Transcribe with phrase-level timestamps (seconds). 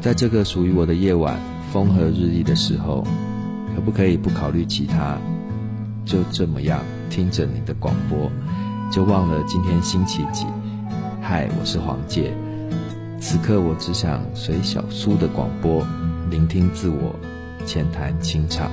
[0.00, 1.38] 在这个属于我的夜晚，
[1.70, 3.06] 风和日丽的时候，
[3.74, 5.18] 可不可以不考虑其他，
[6.06, 6.80] 就这么样
[7.10, 8.30] 听着你的广播，
[8.90, 10.46] 就忘了今天星期几？
[11.20, 12.32] 嗨，我是黄介，
[13.20, 15.86] 此刻我只想随小苏的广播，
[16.30, 17.14] 聆听自我，
[17.66, 18.70] 浅谈清唱。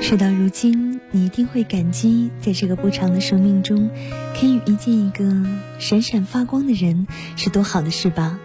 [0.00, 3.88] 事到如今，你一定会感激，在这个不长的生命中，
[4.38, 5.24] 可以遇见一个
[5.78, 8.38] 闪闪发光的人，是多好的事吧？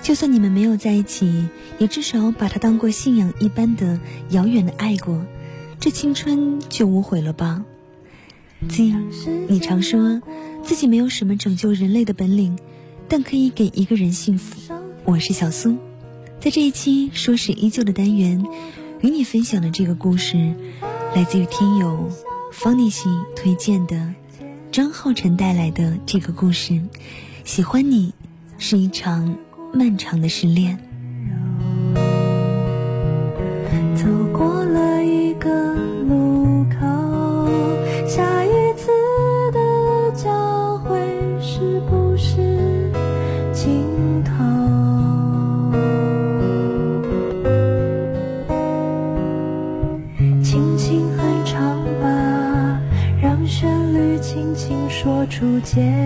[0.00, 3.98] 就算你们没有在一起，也至少把他当过信仰一般的
[4.30, 5.26] 遥远的爱过，
[5.80, 7.64] 这青春就无悔了吧？
[8.68, 9.10] 金，
[9.48, 10.22] 你常说
[10.62, 12.58] 自己没有什么拯救人类的本领，
[13.08, 14.72] 但可以给一个人幸福。
[15.04, 15.76] 我是小苏，
[16.40, 18.44] 在这一期说是依旧的单元。
[19.00, 20.56] 与你分享的这个故事，
[21.14, 22.08] 来自于听友
[22.52, 24.14] 方尼西推荐的
[24.70, 26.80] 张浩辰带来的这个故事。
[27.44, 28.12] 喜欢你
[28.58, 29.36] 是一场
[29.72, 30.87] 漫长的失恋。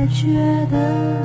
[0.08, 1.21] 觉得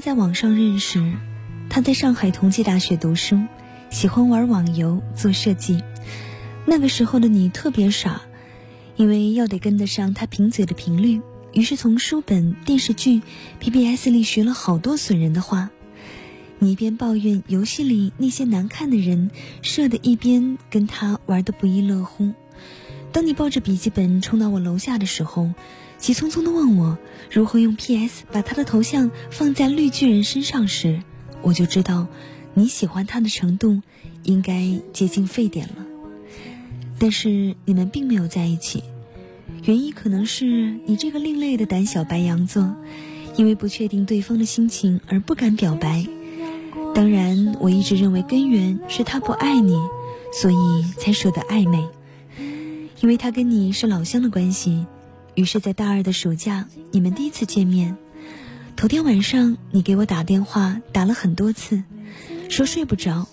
[0.00, 1.12] 在网上认识，
[1.68, 3.38] 他在上海同济大学读书，
[3.90, 5.82] 喜欢玩网游、做设计。
[6.64, 8.22] 那个时候的你特别傻，
[8.96, 11.20] 因为要得跟得上他贫嘴的频率，
[11.52, 13.20] 于是从书本、电视剧、
[13.60, 15.70] BBS 里学了好多损人的话。
[16.58, 19.30] 你一边抱怨游戏里那些难看的人，
[19.60, 22.32] 射的一边跟他玩的不亦乐乎。
[23.12, 25.50] 当你抱着笔记本冲到我楼下的时候，
[26.00, 26.96] 急匆匆地问我
[27.30, 31.02] 如何用 PS 把他的头像放在绿巨人身上时，
[31.42, 32.06] 我就知道
[32.54, 33.82] 你喜欢他的程度
[34.22, 35.86] 应该接近沸点了。
[36.98, 38.82] 但是你们并没有在一起，
[39.64, 42.74] 原因可能是你这个另类的胆小白羊座，
[43.36, 46.06] 因为不确定对方的心情而不敢表白。
[46.94, 49.76] 当然，我一直认为根源是他不爱你，
[50.32, 50.56] 所以
[50.98, 51.86] 才舍得暧昧。
[53.00, 54.84] 因为他跟你是老乡的关系，
[55.34, 57.96] 于是，在大二的暑假，你们第一次见面。
[58.76, 61.82] 头天晚上，你给我打电话，打了很多次，
[62.48, 63.26] 说睡不着。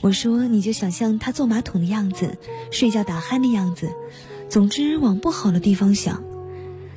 [0.00, 2.36] 我说你就想象他坐马桶的样子，
[2.70, 3.90] 睡觉打鼾的样子，
[4.48, 6.22] 总之往不好的地方想。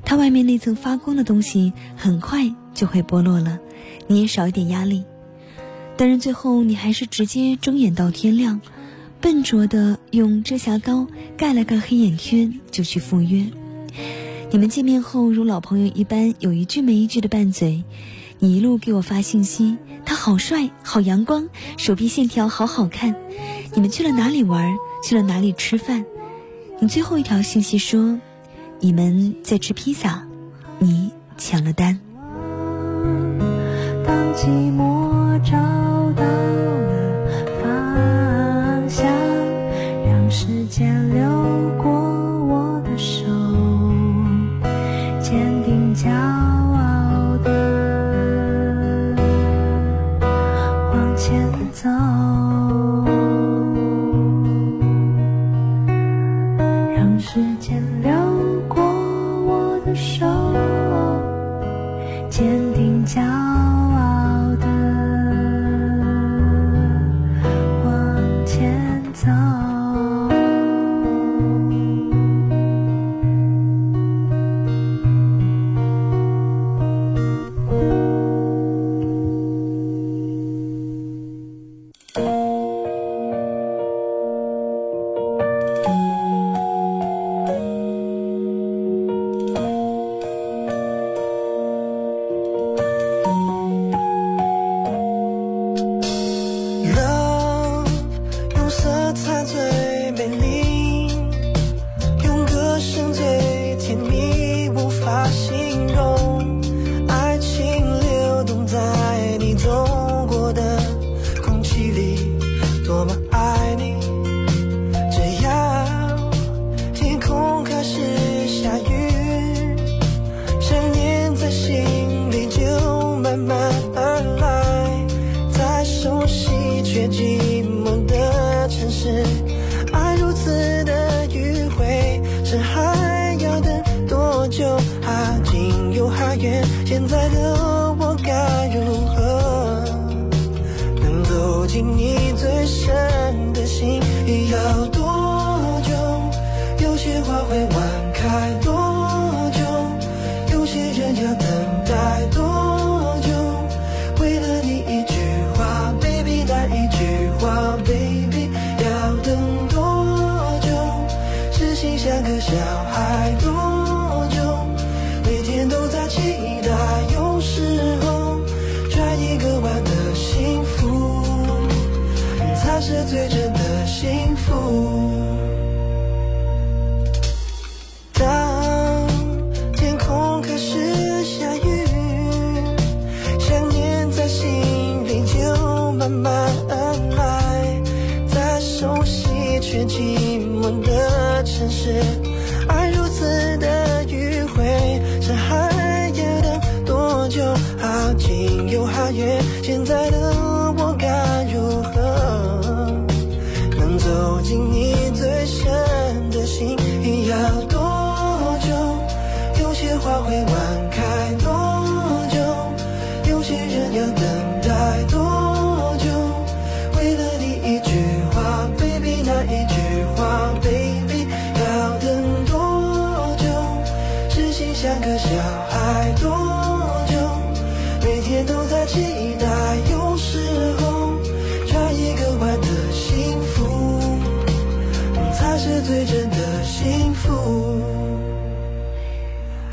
[0.03, 3.59] 他外面那层发光的东西很快就会剥落了，
[4.07, 5.03] 你也少一点压力。
[5.97, 8.61] 但是最后你还是直接睁眼到天亮，
[9.19, 13.45] 笨拙的用遮瑕膏盖了个黑眼圈就去赴约。
[14.49, 17.83] 你们见面后如老朋友一般，有一句没一句的拌嘴。
[18.39, 23.15] 你一路给我发信息，他好帅，好阳光，手臂线条好好看。
[23.73, 24.75] 你们去了哪里玩？
[25.03, 26.05] 去了哪里吃饭？
[26.79, 28.19] 你最后一条信息说，
[28.79, 30.25] 你们在吃披萨，
[30.79, 31.99] 你抢了单。
[34.05, 35.51] 当寂寞找
[36.13, 36.23] 到
[45.97, 46.26] 坚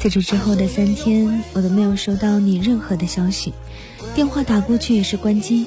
[0.05, 3.55] 在这之后的三天，我都没有收到你任何的消息，
[4.15, 5.65] 电话打过去也是关机。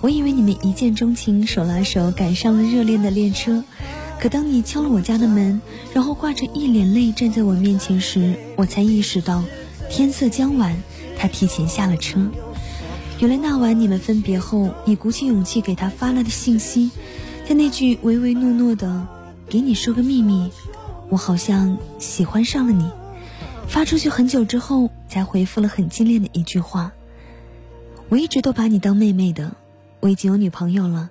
[0.00, 3.62] 我以为你们一见钟情，手拉手赶上了热恋的列车。
[4.18, 5.60] 可当你敲了我家的门，
[5.94, 9.44] 然后挂着一脸泪站在我面前时，我才意识到
[9.88, 10.76] 天色将晚，
[11.16, 12.18] 他提前下了车。
[13.20, 16.90] 原来那晚你们分别后，你鼓起勇气给他发了的信息，
[17.48, 19.06] 在那句唯唯诺诺的
[19.48, 20.50] “给你说个秘密”，
[21.08, 22.84] 我好像喜欢上了你。
[23.68, 26.92] 发出去很久之后，才回复了很精炼的一句话
[28.08, 29.54] ：“我一直都把你当妹妹的，
[30.00, 31.10] 我已经有女朋友了，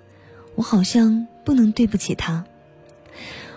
[0.56, 2.44] 我好像不能对不起她。”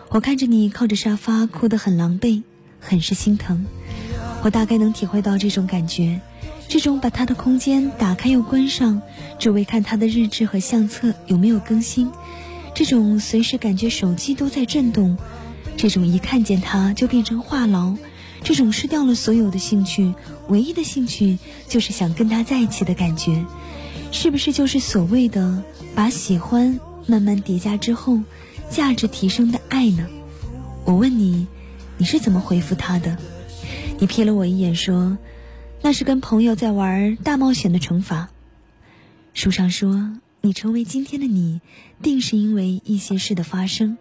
[0.09, 2.43] 我看着你靠着沙发哭得很狼狈，
[2.79, 3.65] 很是心疼。
[4.43, 6.19] 我大概能体会到这种感觉，
[6.67, 9.01] 这种把他的空间打开又关上，
[9.37, 12.11] 只为看他的日志和相册有没有更新，
[12.73, 15.17] 这种随时感觉手机都在震动，
[15.77, 17.97] 这种一看见他就变成话痨。
[18.43, 20.13] 这种失掉了所有的兴趣，
[20.47, 23.45] 唯一的兴趣就是想跟他在一起的感觉，
[24.11, 28.19] 是不是就是所谓的把喜欢慢慢叠加之后，
[28.69, 30.07] 价值提升的爱呢？
[30.85, 31.47] 我问你，
[31.97, 33.17] 你是怎么回复他的？
[33.99, 35.17] 你瞥了我一眼说，
[35.81, 38.29] 那是跟朋友在玩大冒险的惩罚。
[39.33, 41.61] 书上说，你成为今天的你，
[42.01, 43.97] 定是因为一些事的发生，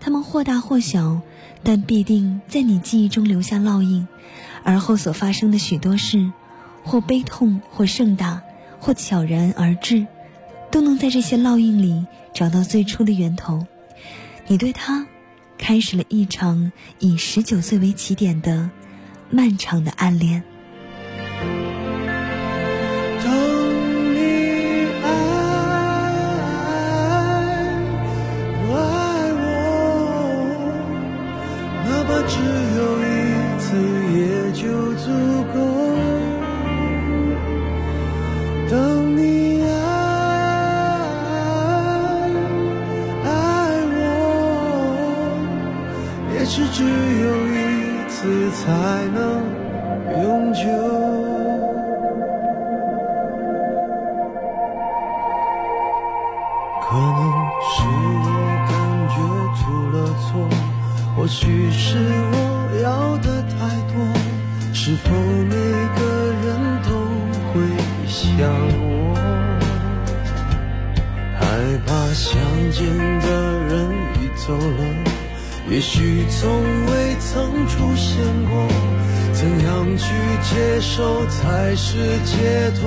[0.00, 1.20] 他们或大或小。
[1.62, 4.06] 但必定在你记忆中留下烙印，
[4.62, 6.30] 而后所发生的许多事，
[6.84, 8.40] 或悲痛，或盛大，
[8.78, 10.06] 或悄然而至，
[10.70, 13.66] 都能在这些烙印里找到最初的源头。
[14.46, 15.04] 你对他，
[15.58, 18.70] 开始了一场以十九岁为起点的
[19.28, 20.44] 漫长的暗恋。
[32.28, 32.34] 只
[32.76, 33.04] 有一
[33.58, 33.66] 次
[34.14, 34.20] 也
[34.52, 34.62] 就
[34.94, 35.04] 足
[35.54, 35.56] 够。
[38.68, 38.74] 等
[39.16, 39.20] 你
[39.62, 39.66] 爱
[43.24, 43.26] 爱
[43.92, 43.96] 我，
[46.34, 47.54] 也是只有一
[48.08, 48.64] 次才
[49.14, 49.16] 能
[50.22, 50.60] 永久。
[56.88, 57.20] 可能
[57.62, 57.74] 是
[58.22, 58.26] 我
[58.68, 58.72] 感
[59.10, 59.14] 觉
[59.56, 60.26] 出了错。
[61.16, 61.96] 或许是，
[64.88, 65.50] 是否每
[65.98, 66.00] 个
[66.46, 66.46] 人
[66.84, 66.90] 都
[67.50, 67.54] 会
[68.06, 68.38] 想
[68.78, 69.18] 我？
[71.34, 71.42] 害
[71.84, 72.30] 怕相
[72.70, 72.86] 见
[73.20, 73.26] 的
[73.66, 74.80] 人已走了，
[75.68, 78.68] 也许从未曾出现过，
[79.32, 80.04] 怎样去
[80.44, 82.86] 接受才是解脱？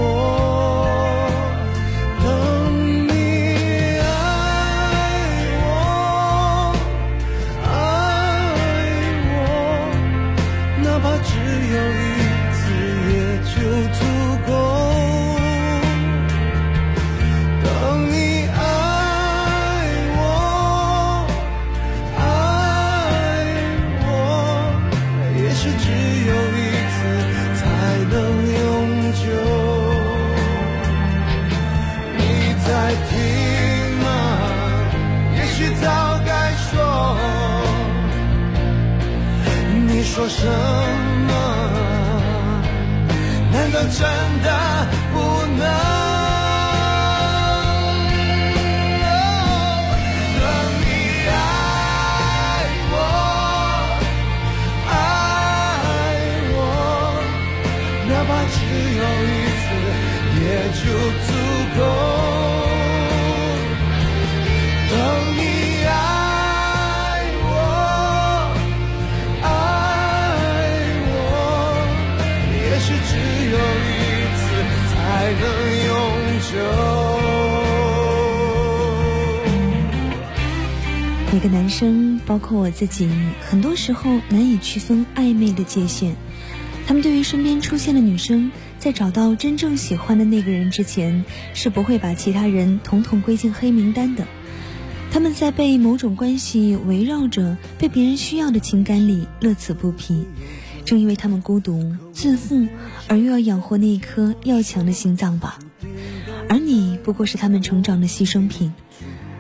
[44.00, 44.08] 真
[44.42, 44.48] 的
[45.12, 45.16] 不
[45.58, 45.62] 能？
[50.40, 50.42] 等
[50.80, 50.84] 你
[51.28, 51.32] 爱
[52.94, 52.96] 我，
[54.88, 54.90] 爱
[56.56, 56.58] 我，
[58.08, 58.58] 哪怕只
[59.00, 59.30] 有一
[59.60, 59.68] 次，
[60.40, 60.48] 也
[60.80, 60.82] 就
[61.28, 61.30] 足
[61.78, 61.80] 够。
[81.42, 86.14] 每个男生，包括我自己，很多时候难以区分暧昧的界限。
[86.86, 94.28] 他们对于身边出现的女生，在找到真正喜欢的那个人之前，是不会把其他人统统归进黑名单的。
[95.12, 100.26] 他们在被某种关系围绕着、被别人需要的情感里乐此不疲，
[100.84, 102.68] 正因为他们孤独、自负，
[103.08, 105.58] 而又要养活那一颗要强的心脏吧。
[106.50, 108.74] 而你不过是他们成长的牺牲品。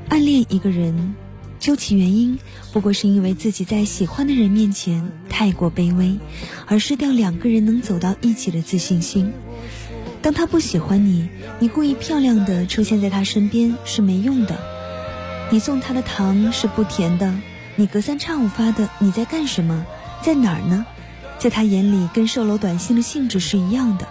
[0.07, 1.13] 暗恋一个人，
[1.59, 2.39] 究其原因，
[2.71, 6.17] 不过是因为自己在喜欢的人面前太过卑微，
[6.65, 9.31] 而失掉两个人能走到一起的自信心。
[10.21, 11.27] 当他不喜欢你，
[11.59, 14.57] 你故意漂亮的出现在他身边是没用的。
[15.51, 17.33] 你送他的糖是不甜的，
[17.75, 19.85] 你隔三差五发的你在干什么，
[20.21, 20.85] 在哪儿呢？
[21.37, 24.07] 在他眼里跟售楼短信的性质是一样的。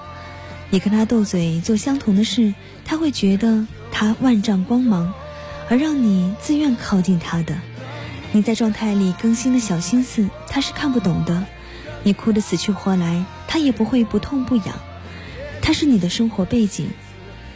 [0.71, 2.53] 你跟他斗嘴做相同的事，
[2.85, 5.13] 他会觉得他万丈光芒，
[5.69, 7.59] 而让你自愿靠近他的。
[8.33, 11.45] 你在状态里更新的小心思，他是看不懂的。
[12.03, 14.75] 你哭得死去活来，他也不会不痛不痒。
[15.61, 16.91] 他是你的生活背景，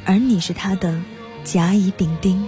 [0.04, 1.00] 而你是他的
[1.45, 2.47] 甲乙丙丁。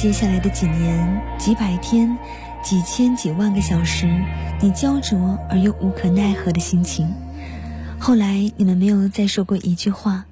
[0.00, 2.16] 接下来的几年、几百天、
[2.62, 4.08] 几千几万个小时，
[4.58, 7.14] 你焦灼而又无可奈何的心情。
[7.98, 10.24] 后来你们没有再说过一句话，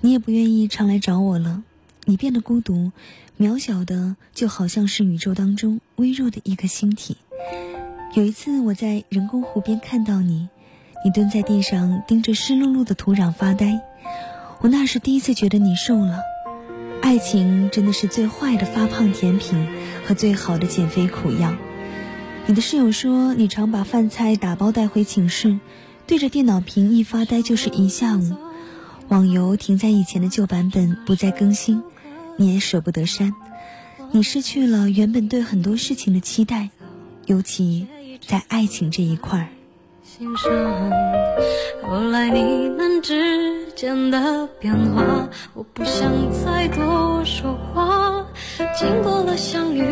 [0.00, 1.64] 你也不愿意常来找我了。
[2.04, 2.92] 你变得孤独、
[3.36, 7.16] 渺小的，就好像是宇宙当中微弱的一颗星体。
[8.14, 10.48] 有一次我在人工湖边看到你，
[11.04, 13.80] 你蹲在地上盯着湿漉漉的土壤发呆。
[14.60, 16.20] 我那是第一次觉得你瘦了。
[17.02, 19.66] 爱情真的是最坏的发胖甜品
[20.06, 21.54] 和最好的减肥苦药。
[22.46, 25.58] 你的室友说你常把饭菜打包带回寝室，
[26.06, 28.36] 对着电脑屏一发呆就是一下午。
[29.08, 31.82] 网游停在以前的旧版本不再更新，
[32.36, 33.34] 你也舍不得删。
[34.12, 36.70] 你失去了原本对很多事情的期待，
[37.26, 37.86] 尤其
[38.26, 39.48] 在爱情这一块儿。
[41.82, 48.24] 后来你们之间的变化，我不想再多说话。
[48.78, 49.82] 经过了相遇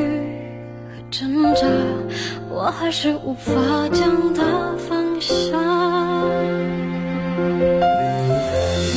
[0.90, 1.66] 和挣扎，
[2.50, 3.52] 我还是无法
[3.92, 4.44] 将它
[4.76, 5.34] 放下。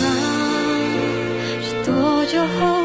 [0.01, 0.05] 那
[1.61, 2.80] 是多久后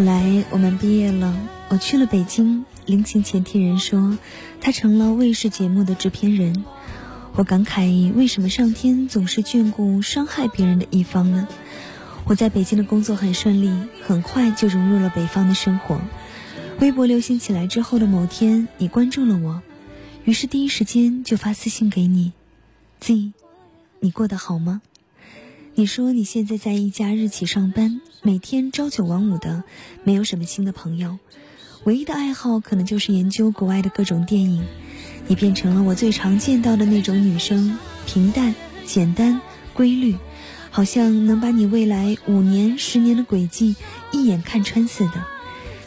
[0.00, 1.36] 后来我们毕业了，
[1.68, 2.64] 我去了北京。
[2.86, 4.16] 临行前听人说，
[4.58, 6.64] 他成了卫视节目的制片人。
[7.34, 11.46] 我感慨，为什么上天总是眷顾伤害别人的一方呢？
[12.24, 16.00] 我在北京的工作很顺利，很快就融入了北方的生活。
[16.80, 19.60] 微博流行起来之后的某天，你关注了我，
[20.24, 22.32] 于是第一时间就发私信给你
[23.02, 23.32] ：“Z，
[24.00, 24.80] 你过得好吗？”
[25.76, 29.64] 你说你现在在一家日企上班，每天朝九晚五的，
[30.04, 31.18] 没有什么新的朋友，
[31.84, 34.62] 唯一的爱好可能就是研究国外的各种电影。
[35.26, 39.40] 你变成了我最常见到的那种女生，平淡、简单、
[39.72, 40.16] 规律，
[40.70, 43.74] 好像能把你未来五年、十年的轨迹
[44.12, 45.24] 一眼看穿似的。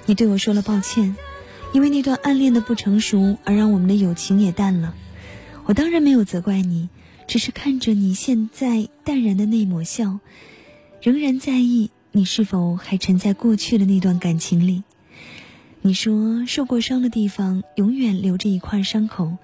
[0.08, 1.16] 你对我说了抱歉，
[1.72, 4.96] 因为那段暗恋的不成熟而让我们的友情也淡了。
[5.66, 6.90] 我当然没有责怪你，
[7.28, 10.18] 只是看着你现在淡然的那抹笑，
[11.00, 14.84] 仍然在意你是否还沉在过去的那段感情里。
[15.82, 19.38] 你说受过伤的地方永远留着一块伤口，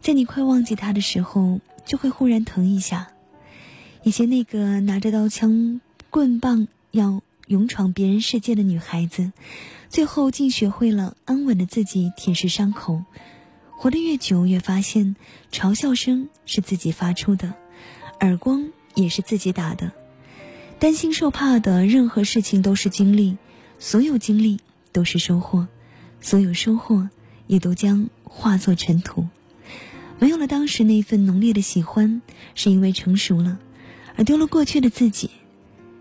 [0.00, 3.08] 在你快忘记它的时候，就会忽然疼一下。
[4.02, 9.30] 以前那个拿着刀枪棍棒要勇闯别人世界的女孩子，
[9.90, 13.04] 最后竟学会了安稳的自己舔舐伤口。
[13.76, 15.16] 活得越久，越发现
[15.52, 17.52] 嘲笑声是自己发出的，
[18.20, 19.92] 耳光也是自己打的。
[20.80, 23.36] 担心受怕的任何事情都是经历，
[23.78, 24.58] 所有经历。
[24.92, 25.68] 都是收获，
[26.20, 27.08] 所有收获
[27.46, 29.28] 也都将化作尘土。
[30.18, 32.22] 没有了当时那份浓烈的喜欢，
[32.56, 33.60] 是因为成熟了，
[34.16, 35.30] 而丢了过去的自己。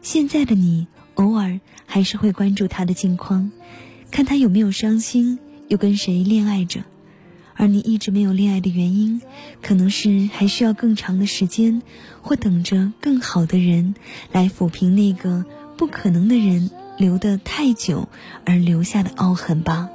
[0.01, 3.51] 现在的你，偶尔还是会关注他的近况，
[4.09, 5.37] 看他有没有伤心，
[5.67, 6.81] 又跟谁恋爱着。
[7.59, 9.21] 而你一直没有恋爱的原因，
[9.61, 11.83] 可能是还需要更长的时间，
[12.21, 13.93] 或等着更好的人
[14.31, 15.45] 来抚平那个
[15.77, 16.71] 不可能的人。
[16.99, 18.09] 留得太久
[18.43, 19.87] 而留下的凹痕吧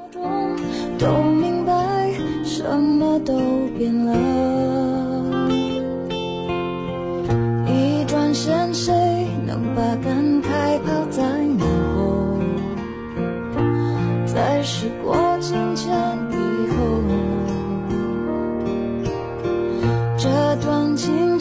[0.98, 3.38] 都明白什么都
[3.77, 4.16] 变了
[7.68, 8.94] 一转身谁
[9.46, 11.22] 能把感慨抛在
[11.59, 12.40] 脑后
[14.24, 15.92] 在时过境迁
[20.64, 21.34] 这段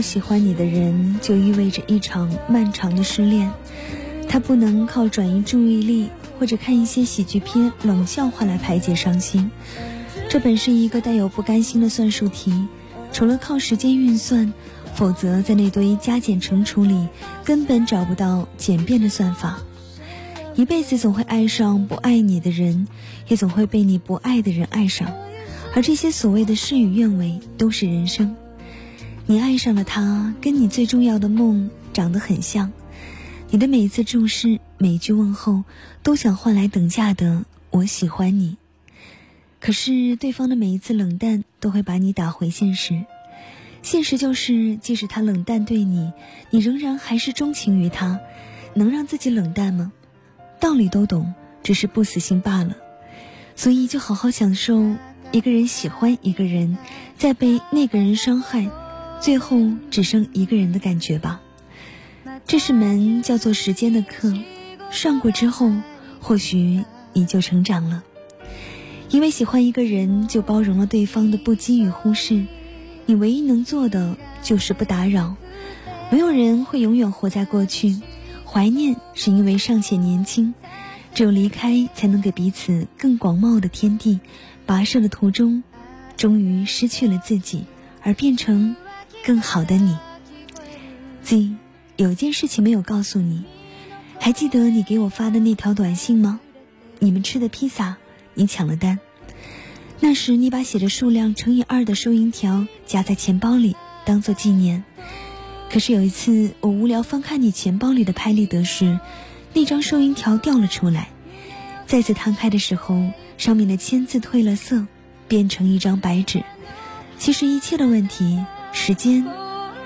[0.00, 3.52] 不喜欢你的人，就意味着一场漫长的失恋。
[4.30, 6.08] 他不能靠转移注意力
[6.38, 9.50] 或者看一些喜剧片、冷笑话来排解伤心。
[10.30, 12.66] 这本是一个带有不甘心的算术题，
[13.12, 14.54] 除了靠时间运算，
[14.94, 17.08] 否则在那堆加减乘除里
[17.44, 19.58] 根本找不到简便的算法。
[20.54, 22.88] 一辈子总会爱上不爱你的人，
[23.28, 25.12] 也总会被你不爱的人爱上，
[25.74, 28.34] 而这些所谓的事与愿违都是人生。
[29.30, 32.72] 你爱上了他，跟你最重要的梦长得很像。
[33.50, 35.62] 你的每一次重视，每一句问候，
[36.02, 38.56] 都想换来等价的“我喜欢你”。
[39.60, 43.04] 可是对方的每一次冷淡，都会把你打回现实。
[43.82, 46.12] 现实就是，即使他冷淡对你，
[46.50, 48.18] 你仍然还是钟情于他。
[48.74, 49.92] 能让自己冷淡吗？
[50.58, 52.76] 道理都懂，只是不死心罢了。
[53.54, 54.96] 所以就好好享受
[55.30, 56.76] 一个人喜欢一个人，
[57.16, 58.68] 再被那个人伤害，
[59.20, 61.40] 最后只剩一个人的感觉吧。
[62.46, 64.32] 这是门叫做时间的课，
[64.90, 65.70] 上过之后，
[66.20, 68.02] 或许你就成长了。
[69.10, 72.46] 因为喜欢一个人，就包容了对方的不羁与忽视。
[73.06, 75.36] 你唯一能做的就是不打扰。
[76.10, 78.00] 没有人会永远活在过去，
[78.44, 80.54] 怀念是因为尚且年轻，
[81.12, 84.20] 只有离开，才能给彼此更广袤的天地。
[84.66, 85.62] 跋涉的途中，
[86.16, 87.64] 终于失去了自己，
[88.02, 88.76] 而变成
[89.24, 89.96] 更好的你。
[91.22, 91.50] Z，
[91.96, 93.44] 有件事情没有告诉你，
[94.18, 96.40] 还记得你给我发的那条短信吗？
[96.98, 97.96] 你们吃的披萨。
[98.32, 99.00] 你抢了单，
[99.98, 104.84] 那时你把写着数量乘以二的收银条夹在钱包里，当做纪念。
[105.68, 108.98] 可是有一次，我无聊翻看你钱包里的拍立得时，
[109.52, 111.08] 那张收银条掉了出来。
[111.86, 114.86] 再次摊开的时候，上面的签字褪了色，
[115.26, 116.42] 变成一张白纸。
[117.18, 119.24] 其实一切的问题，时间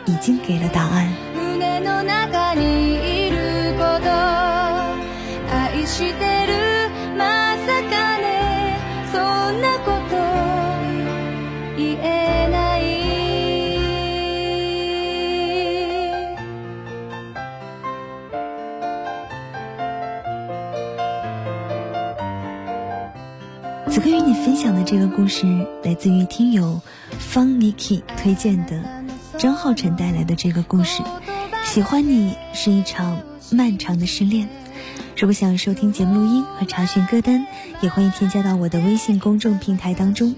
[0.07, 1.13] 已经给了答案。
[23.95, 25.47] 此刻与你分享的这个故事，
[25.85, 26.83] 来自于听友
[27.17, 28.83] 方 Niki 推荐的
[29.39, 31.01] 张浩辰带来的这个故事。
[31.63, 34.49] 喜欢你是一场漫长的失恋。
[35.17, 37.47] 如果想收听节目录音和查询歌单，
[37.83, 40.35] 也欢迎添加到我的微信公众平台当中，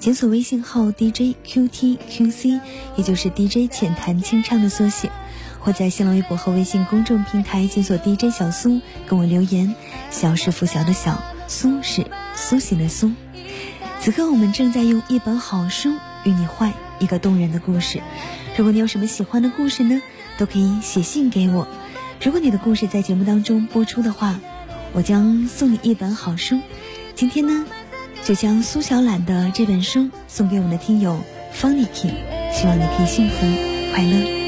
[0.00, 2.60] 检索微信号 DJQTQC，
[2.96, 5.12] 也就是 DJ 浅谈清唱的缩写，
[5.60, 9.76] 或在新浪微博和微信公众平台检索 DJ 小苏，跟我留言。
[10.10, 11.22] 小是拂晓的小。
[11.48, 13.12] 苏是苏醒的苏。
[14.00, 15.90] 此刻我们正在用一本好书
[16.24, 18.00] 与你换一个动人的故事。
[18.56, 20.00] 如果你有什么喜欢的故事呢，
[20.38, 21.66] 都可以写信给我。
[22.22, 24.40] 如果你的故事在节目当中播出的话，
[24.92, 26.60] 我将送你一本好书。
[27.14, 27.66] 今天呢，
[28.24, 31.20] 就将苏小懒的这本书送给我们的听友
[31.52, 32.08] 方丽 k
[32.54, 33.36] 希望你可以幸福
[33.92, 34.45] 快乐。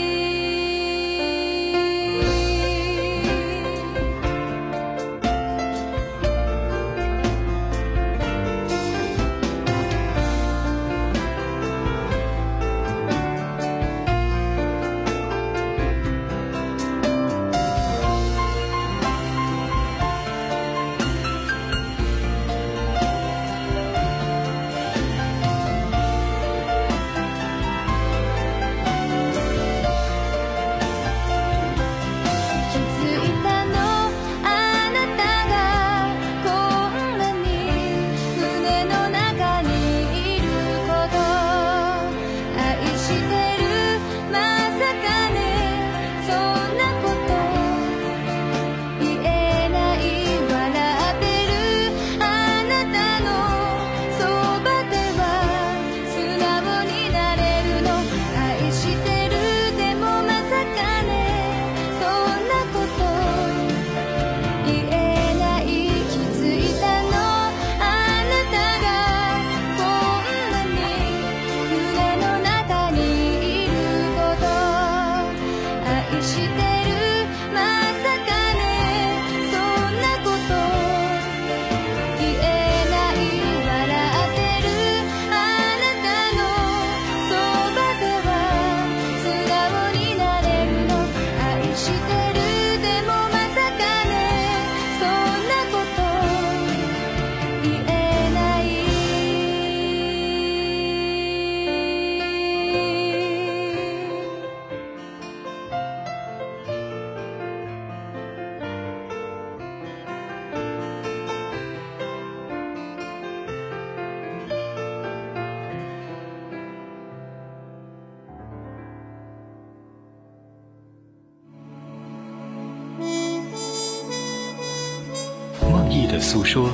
[126.29, 126.69] 的诉说，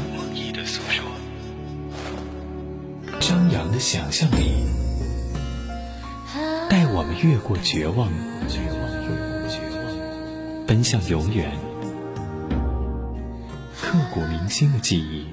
[3.21, 4.67] 张扬的想象力，
[6.69, 8.11] 带我们越过绝望，
[10.67, 11.53] 奔向永远。
[13.81, 15.29] 刻骨铭心的记忆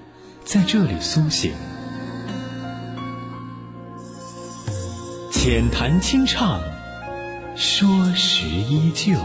[0.45, 1.51] 在这里苏醒，
[5.31, 6.61] 浅谈清唱，
[7.55, 9.15] 说时依旧。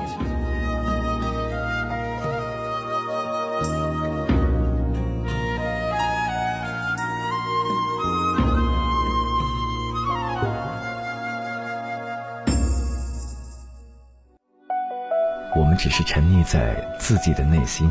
[16.46, 17.90] 在自己的内心，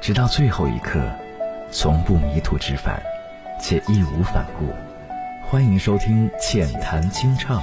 [0.00, 1.02] 直到最后一刻，
[1.72, 3.02] 从不迷途知返，
[3.60, 4.68] 且义无反顾。
[5.50, 7.60] 欢迎收听《浅谈清唱》，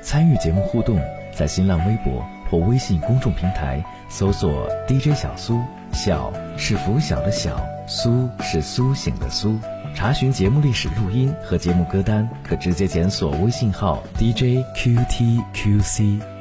[0.00, 1.00] 参与节目互动，
[1.34, 5.60] 在新浪微博或微信公众平台搜索 “DJ 小苏”，
[5.92, 9.58] 小是拂晓的小，苏是苏醒的苏。
[9.92, 16.37] 查询节目历史录音和节目歌单，可直接检索微信号 “DJ QTQC”。